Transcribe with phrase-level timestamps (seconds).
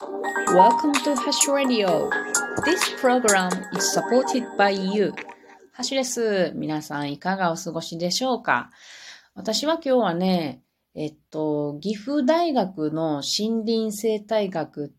[0.00, 2.08] Welcome to Hash Radio.
[2.64, 5.12] This program is supported by you.
[5.72, 6.52] ハッシュです。
[6.54, 8.70] 皆さんいかがお過ごしでしょうか？
[9.34, 10.62] 私は今日はね、
[10.94, 14.94] えっと、岐阜大学の森林生態学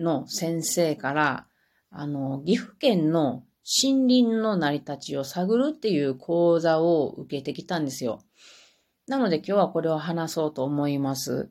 [0.00, 1.46] の先生から、
[1.90, 3.44] あの、岐阜県の
[3.82, 8.18] 森林の成り立ちを探るっていう講座を受けてきたんですよ。
[9.06, 11.50] なので今日はこれを話そうと思います。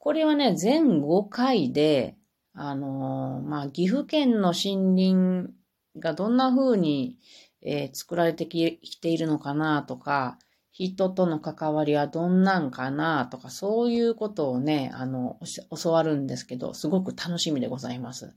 [0.00, 2.16] これはね、全5回で、
[2.54, 5.52] あのー、まあ、岐阜県の森林
[5.98, 7.18] がどんな風に、
[7.60, 10.38] えー、作られてきているのかなとか、
[10.72, 15.38] 人との関わりはどんなんかなとか、そういうことをね、あの、
[15.78, 18.34] 教わるんですけど、すごく楽しみでございます。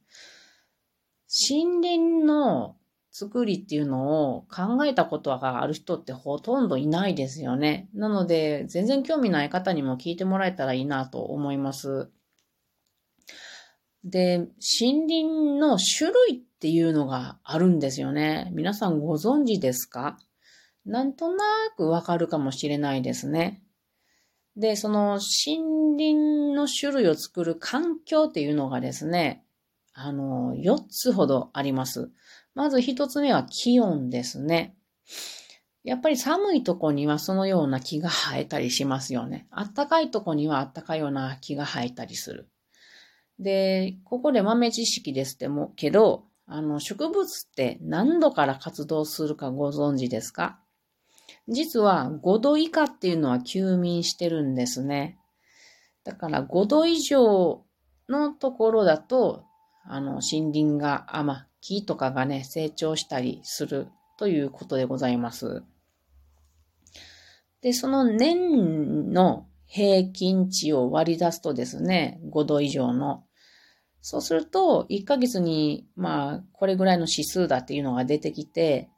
[1.49, 2.75] 森林の
[3.15, 7.87] 作りっていうのを考えたことがある人ってほとんどいないですよね。
[7.93, 12.09] なので、全然興味ない方にも聞いてもらえたらいいなと思います。
[14.03, 15.23] で、森林
[15.59, 18.49] の種類っていうのがあるんですよね。
[18.51, 20.17] 皆さんご存知ですか？
[20.83, 21.43] なんとな
[21.77, 23.61] くわかるかもしれないですね。
[24.57, 29.42] で、その森林の種類を作る環境っていうのがですね、
[29.93, 32.11] あの、4つほどあります。
[32.55, 34.75] まず一つ目は気温ですね。
[35.83, 39.47] やっぱり寒いとこにはそのような木が生えたりしますよね。
[39.51, 42.49] あったかいとこにはあったかいような木が生えたりする。
[43.39, 50.59] で、ここで豆知識ですっても、けど、あの、植物って何度から活動するかご存知ですか？
[51.47, 55.17] 実は5度以下っていうのは休眠してるんですね。
[56.03, 57.65] だから5度以上
[58.09, 59.45] のところだと、
[59.85, 65.63] あの、森林が、あ、ま木とかがね、成長したりするということでございます。
[67.61, 73.23] で、その年の平均値を割り出すとですね、5度以上の。
[74.01, 78.89] そうすると、1ヶ月に、まあ、これぐらいの指数だっていうのが出てきて、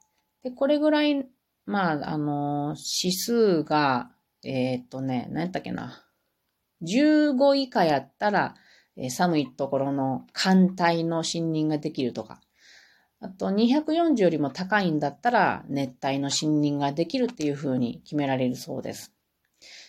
[0.42, 1.26] で、これぐらい、
[1.64, 4.10] まあ、あの、指数が、
[4.44, 6.04] えー、っとね、何やったっけな。
[6.82, 8.56] 15以下やったら、
[8.96, 12.40] え寒いところの寒帯の森林ができるとか。
[13.18, 19.14] あと240よりも高いんだったら熱帯の森林ができるっていう風に決められるそうです。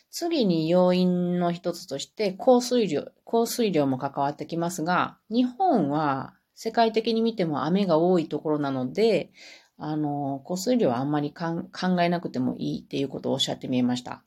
[0.10, 9.32] 次に要因の一つとして降水量、降水量も関わってきますが、日本は世界的に見ても雨が多いところなので、
[9.78, 14.24] あの、降水量はあんまり考えなくてもいいっていうことをおっしゃってみました。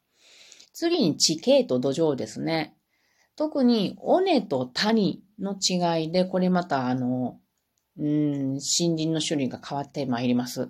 [0.73, 2.77] 次に地形と土壌ですね。
[3.41, 7.39] 特に尾根と谷の違いで、これまたあの、
[7.97, 10.69] うん、森林の種類が変わってまいります。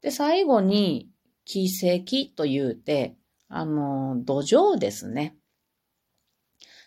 [0.00, 1.10] で、最後に、
[1.44, 3.18] 奇跡と言うて、
[3.50, 5.36] あの、土壌ですね。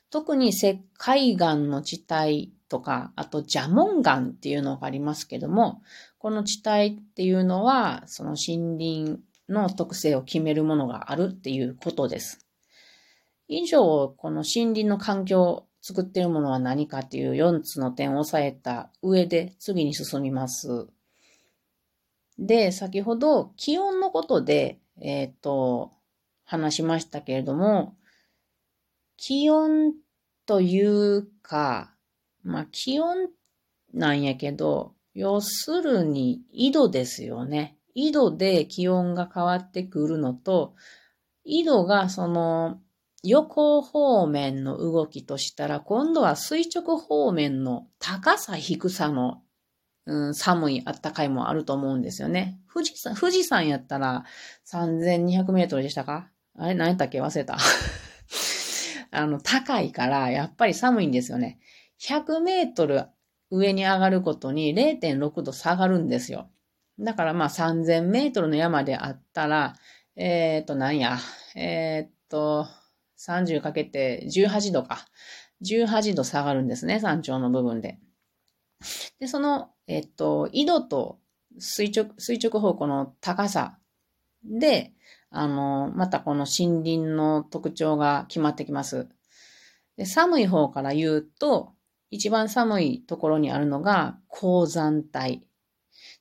[0.10, 5.84] 特に石灰岩の地帯とか、あと蛇紋岩っていうのがありますけども、
[6.18, 12.45] この地帯っていうのは、その森林の特性を決めるものがあるっていうことです。
[13.48, 20.88] 以上、この森林の環境を作っているものは何かっていう4つの点を押さえた上で次に進みます。
[22.40, 25.92] で、先ほど気温のことで、えっ、ー、と、
[26.44, 27.96] 話しましたけれども、
[29.18, 29.94] 気温
[30.46, 31.94] というか、
[32.44, 33.30] まあ気温
[33.94, 37.78] なんやけど、要するに緯度ですよね。
[37.94, 40.76] 緯度で気温が変わってくるのと、
[41.46, 42.80] 緯度がその
[43.28, 49.42] 横方面の動きとしたら、今度は垂直方面の高さ低さの、
[50.06, 52.60] うん、寒い、あったかいもあると思うんですよね。
[52.72, 54.26] 富士山、富士山やったら
[54.72, 56.30] 3200メートルでしたか？
[56.58, 56.76] あれ？
[56.76, 57.22] 何やったっけ？
[57.22, 57.58] 忘れた。
[59.12, 61.60] あの、高いから、やっぱり寒いんですよね。
[62.02, 63.06] 100メートル
[63.50, 66.50] 上に上がることに0.6度下がるんですよ。
[67.00, 69.76] だからまあ3000メートルの山であったら、
[70.16, 71.18] えっ、ー、と、なんや、
[71.56, 72.68] えっ、ー、と、
[73.28, 75.08] 30かけて18度か。
[75.64, 78.00] 18度下がるんですね、山頂の部分で。
[79.20, 81.20] で、その、えっと、緯度と
[81.60, 83.78] 垂直、垂直方向の高さ
[84.44, 84.94] で、
[85.30, 89.08] あの、またこの森林の特徴が決まってきます。
[89.98, 91.74] で寒い方から言うと、
[92.12, 95.48] 一番寒いところにあるのが高山帯。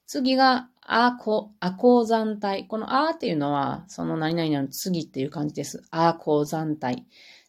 [0.06, 2.66] 次があこ、あ鉱山帯。
[2.66, 5.82] このあーっていうのは、その何々の次っていう感じです。
[5.90, 7.06] あ鉱山帯。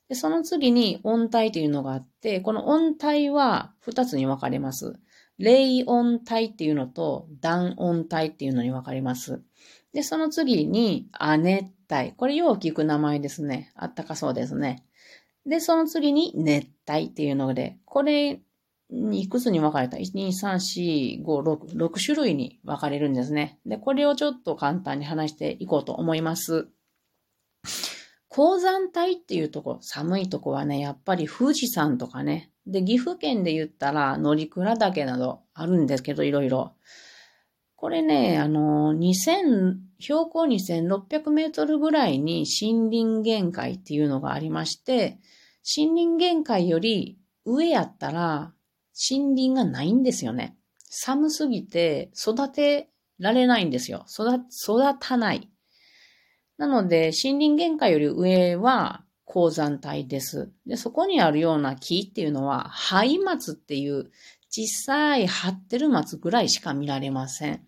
[0.07, 4.99] で、その次に温帯というのがあって、この温帯は二つに分かれます。
[5.37, 9.41] 冷温帯っていうのと暖温帯っていうのに分かれます。
[9.93, 12.13] で、その次に亜熱帯。
[12.13, 13.71] これよう聞く名前ですね。
[13.75, 14.85] あったかそうですね。
[15.45, 18.41] で、その次に熱帯っていうので、これ
[18.91, 23.59] いくつに分かれた ?1、2、3、4、5、6、6種類に分かれるんですね。
[23.65, 26.67] で、これをちょっと簡単に話していこうと思います。
[28.29, 32.51] 鉱山帯っていうとこ、寒いとこはね、やっぱり富士山とかね。
[32.67, 36.73] で、岐阜県で言ったら、乗鞍岳などあるんですけど、いろいろ。
[37.75, 45.19] これね、あの、2000、標高2600メートルぐらいに森林限界っていうのがありまして、
[45.77, 48.53] 森林限界より上やったら
[48.95, 50.57] 森林がないんですよね。
[50.89, 52.89] 寒すぎて育て
[53.19, 54.05] られないんですよ。
[54.07, 55.49] 育、育たない。
[56.57, 60.51] なので、森林限界より上は鉱山帯です。
[60.65, 64.11] で、そこにあるような木っていうのは、灰松っていう
[64.49, 67.67] 小さい張ってる松ぐらいしか見られません。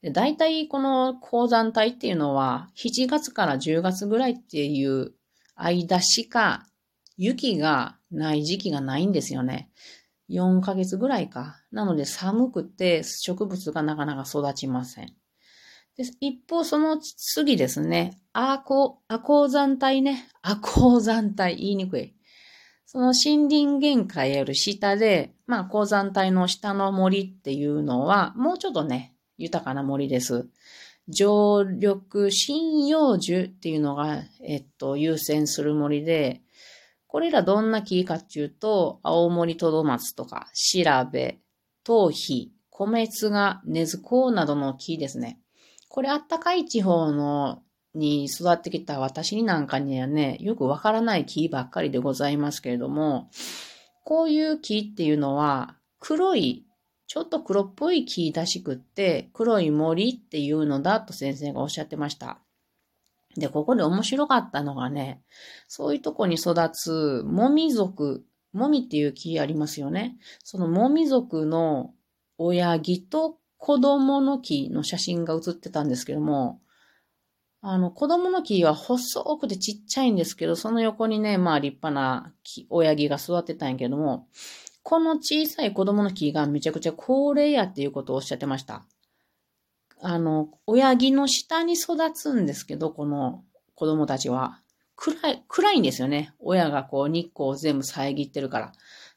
[0.00, 5.12] で大体この鉱山帯っていうのは、7月から10月ぐらいっていう
[5.56, 6.66] 間しか
[7.16, 9.70] 雪がない時期がないんですよね。
[10.30, 11.62] 4ヶ月ぐらいか。
[11.70, 15.14] なので寒くて植物がなかなか育ちません。
[15.96, 18.20] で一方、その次ですね。
[18.32, 20.28] アコ、アコ山帯ね。
[20.42, 22.16] アコ山帯、言いにくい。
[22.84, 30.48] その森林限界より下で、まあ、鉱山帯の下の森っていうのは、もうちょっとね、豊かな森です。
[31.08, 32.00] 常緑
[32.30, 36.43] 針葉樹っていうのが、えっと、優先する森で、
[37.14, 40.82] これらどんな木かっていうと、青森トドマツとか、調
[41.12, 41.38] べ、
[41.84, 45.38] 頭皮、米津が根津コなどの木ですね。
[45.88, 47.62] これあったかい地方の
[47.94, 53.30] に育ってきた私になんかにはね、よくわからない木ばっかりでございますけれども、
[54.02, 56.66] こういう木っていうのは黒い、
[57.06, 62.40] ちょっと黒っぽい木らしくって、黒い森っていうのだと先生がおっしゃってました。
[63.36, 65.20] で、ここで面白かったのがね、
[65.68, 70.16] そういうとこに育つ、もみ族、もみっていう木ありますよね。
[70.42, 71.92] そのもみ族の
[72.38, 76.60] 親木と子供の木の写真が写ってたんですけども、
[77.66, 84.28] あの、子供の木は細くてちっちゃいんですけど、その横にね、まあ立派な木、親木が育ってたんやけども、
[84.82, 88.84] この小さい子供の木がめちゃくちゃ高齢やっていうことをおっしゃってました。
[90.06, 93.42] あの、親木の下に育つんですけど、この
[93.74, 94.60] 子供たちは。
[94.96, 96.34] 暗い、暗いんですよね。
[96.38, 98.72] 親がこう日光を全部遮ってるから。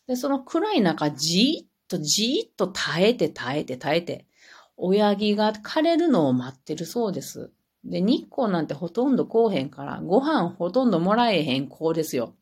[0.08, 4.28] で、その暗い中、じーっとじーっと耐えて耐えて耐えて、
[4.78, 7.52] 親木が枯れるのを待ってるそうです。
[7.84, 12.34] で、日光なんてほとんどこうへんから、ご飯ほとんどもらえへん子ですよ。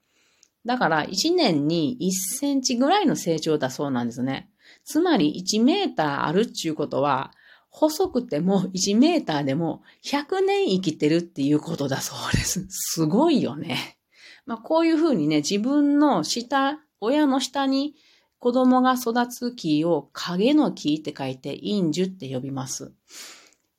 [0.67, 4.51] だから、1年に1センチぐらいの成長だそうなんですね。
[4.83, 7.31] つまり、1メーターあるっていうことは、
[7.75, 12.65] 細くても1メーターでも100年生きてるっていうことだそうです。
[12.69, 13.97] すごいよね。
[14.45, 17.95] まあこういうふうにね、自分の下、親の下に
[18.39, 22.93] 子供が育つ木を影の木って書いて、陰樹って呼びます。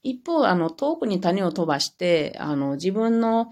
[0.03, 3.51] 一方、あの、遠くに種を飛ばして、あの、自分の、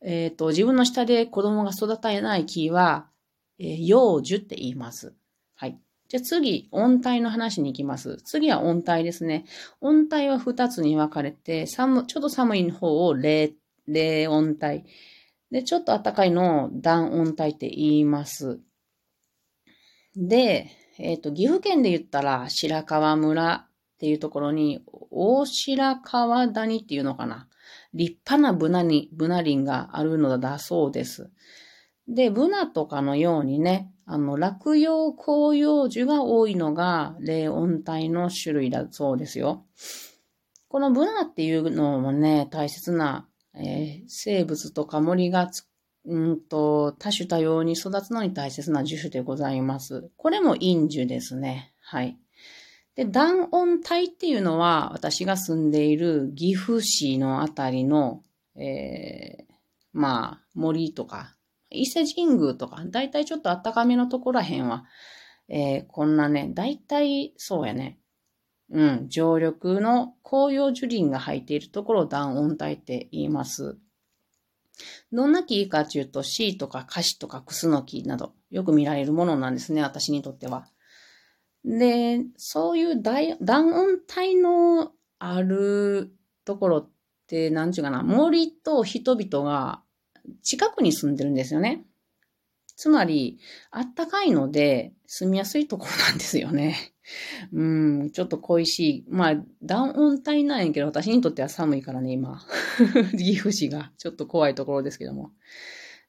[0.00, 3.08] えっ、ー、と、自分の下で子供が育たれない木は、
[3.58, 5.12] えー、幼樹って言います。
[5.56, 5.76] はい。
[6.12, 8.18] じゃあ次、音体の話に行きます。
[8.18, 9.46] 次は音体ですね。
[9.80, 13.54] 音体は二つに分かれて、寒、ちょっと寒いの方を冷、
[13.86, 14.84] 冷音体。
[15.50, 18.60] で、ちょっと暖かいのを暖音体って言います。
[20.14, 27.48] で、えっ、ー、と、岐阜県で言ったら白川村っていうところに、大白川谷っていうのかな。
[27.94, 31.30] 立派なブナに、ブナ林があるのだそうです。
[32.06, 39.64] で、ブナとかのようにね、あの、落葉紅葉樹が多いのが、冷温帯の種類だそうですよ。
[40.68, 45.50] このブナっていうのもね、大切な、えー、生物とか森が
[46.04, 50.10] うんと、多種多様に育つのに大切な樹種でございます。
[50.16, 51.72] これも陰樹ですね。
[51.80, 52.18] はい。
[52.96, 58.22] で、暖温帯っていうのは、私が住んでいる岐阜市のあたりの、
[58.56, 59.54] えー、
[59.92, 61.36] まあ、森とか、
[61.74, 64.84] 伊勢神宮とか、だいたいちょっと暖かめのところらへんは、
[65.48, 67.98] えー、こんなね、だいたいそうやね。
[68.70, 73.76] うん、常緑の紅葉樹林が入っているところを暖温帯って言います。
[75.12, 80.66] どんな木かっていうと、シーとかカシとかクスノキなど、よく見られるものなんですね、私にとっては。
[81.64, 83.38] で、そういう暖
[83.72, 86.12] 温帯のある
[86.44, 86.90] ところっ
[87.26, 89.82] て、なんちゅうかな、森と人々が
[90.42, 91.84] 近くに住んでるんですよね。
[92.76, 93.38] つまり、
[93.70, 96.76] あったかいので、住みやすいところなんですよね。
[97.52, 99.04] うん、ちょっと恋しい。
[99.08, 102.40] まあ、暖温帯なんやけど、私にとっては寒いからね、今。
[103.16, 103.92] 岐阜市が。
[103.98, 105.32] ちょっと怖いところですけども。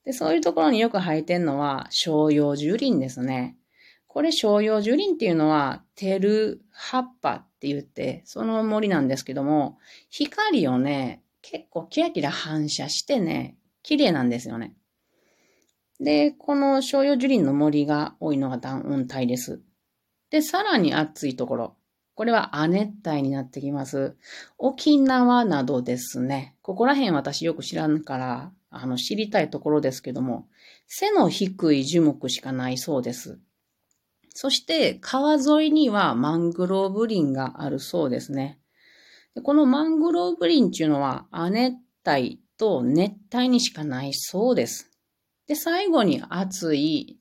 [0.05, 3.58] で、そういうところによく生えてんのは、商用樹林ですね。
[4.08, 9.77] これ、商用樹林っていうのは、テル葉っぱって言って、その森なんですけども、
[10.10, 14.75] 光をね、結構キラキラ反射してね、綺麗なんですよね。
[16.00, 19.62] で、この商用樹林の森が多いのが暖温帯です。
[20.32, 21.75] で、さらに暑いところ。
[22.16, 24.16] これは亜熱帯になってきます。
[24.58, 26.56] 沖縄などですね。
[26.62, 30.48] ここら辺私よく知らんから、あの、知りたいところですけども、
[30.88, 33.40] 背の低い樹木しかないそうです。
[34.30, 38.60] そして、川沿いにはマングローブ林があるそうですね。
[39.42, 41.75] このマングローブ林っていうのは、亜熱
[42.08, 44.92] 帯と熱帯にしかないそうです。
[45.48, 47.20] で、最後に暑い、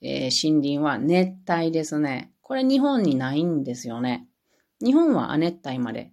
[0.00, 2.32] えー、森林は熱帯ですね。
[2.42, 4.28] これ日本にないんですよね。
[4.80, 6.12] 日本は亜熱帯まで。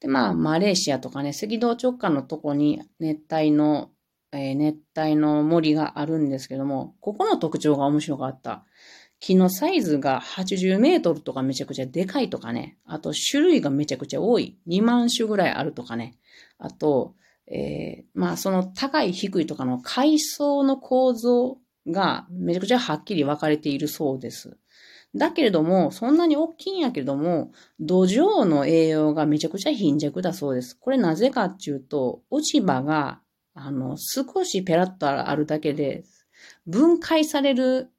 [0.00, 3.90] で、まあ、マレーシアとかね、赤道直下のとこに熱帯の、
[4.32, 8.64] えー、熱帯の森があるんですけども、ここの特徴が面白かった。
[9.20, 12.78] 木のサイズが80メートルとかめちゃくちゃでかいとかね。
[12.86, 14.58] あと種類がめちゃくちゃ多い。
[14.66, 16.16] 2万種ぐらいあるとかね。
[16.58, 17.14] あと、
[17.50, 24.56] えー、まあその高い低いとかの階層の構造がめちゃくちゃはっきり分かれているそうです。
[25.14, 30.78] だけれども、そんなに大きいんやけれども、土壌の栄養がめちゃくちゃ貧弱だそうです。
[30.78, 33.20] これなぜかっていうと、落ち葉が、
[33.54, 36.04] あの、少しペラッとあるだけで、
[36.66, 37.90] 分解される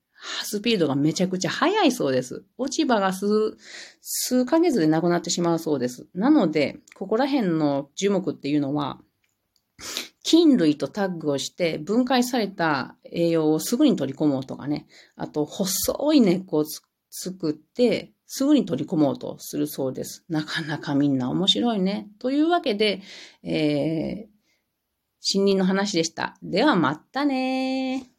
[0.43, 2.45] スピードがめちゃくちゃ速いそうです。
[2.57, 3.57] 落ち葉が数、
[3.99, 6.07] 数ヶ月でなくなってしまうそうです。
[6.13, 9.01] なので、ここら辺の樹木っていうのは、
[10.23, 14.87] 菌類とタッグをして分解された栄養をすぐに取り込もうとかね。
[15.15, 16.65] あと、細い根っこを
[17.09, 20.23] 作って、すぐに取り込もうとするそうです。
[20.29, 22.07] なかなかみんな面白いね。
[22.19, 23.01] というわけで、
[23.43, 26.37] えー、森林の話でした。
[26.41, 28.10] ではまたね